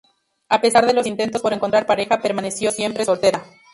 [0.49, 3.43] A pesar de los intentos por encontrar pareja, permaneció siempre soltera.